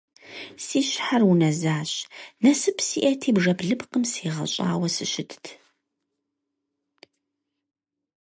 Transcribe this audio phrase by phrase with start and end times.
[0.65, 1.91] Си щхьэр унэзащ,
[2.43, 5.43] насып сиӀэти бжэблыпкъым сегъэщӀауэ сыщытт.